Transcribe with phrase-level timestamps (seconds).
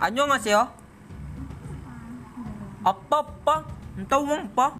[0.00, 0.72] 안녕하세요.
[2.84, 3.64] 아빠, 아빠?
[3.96, 4.78] 음, 따봉, 아빠?